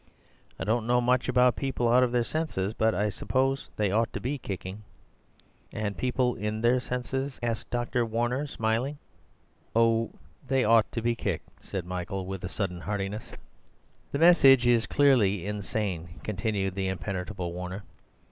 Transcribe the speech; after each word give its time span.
I 0.57 0.63
don't 0.63 0.87
know 0.87 0.99
much 0.99 1.29
about 1.29 1.55
people 1.55 1.87
out 1.87 2.01
of 2.01 2.11
their 2.11 2.23
senses; 2.23 2.73
but 2.73 2.95
I 2.95 3.09
suppose 3.11 3.69
they 3.75 3.91
ought 3.91 4.11
to 4.13 4.19
be 4.19 4.39
kicking." 4.39 4.81
"And 5.71 5.95
people 5.95 6.33
in 6.33 6.59
their 6.61 6.79
senses?" 6.79 7.39
asked 7.43 7.67
Warner, 7.93 8.47
smiling. 8.47 8.97
"Oh, 9.75 10.09
they 10.47 10.63
ought 10.63 10.91
to 10.93 11.03
be 11.03 11.13
kicked," 11.15 11.63
said 11.63 11.85
Michael 11.85 12.25
with 12.25 12.49
sudden 12.49 12.81
heartiness. 12.81 13.33
"The 14.11 14.17
message 14.17 14.65
is 14.65 14.87
clearly 14.87 15.45
insane," 15.45 16.19
continued 16.23 16.73
the 16.73 16.87
impenetrable 16.87 17.53
Warner. 17.53 17.83